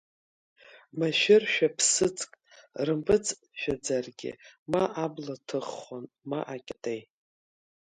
Машәыршәа 0.97 1.67
ԥсыӡк 1.77 2.31
рымпыҵшәаӡаргьы 2.85 4.31
ма 4.71 4.83
абла 5.03 5.35
ҭыххон, 5.47 6.05
ма 6.29 6.39
акьатеи… 6.53 7.01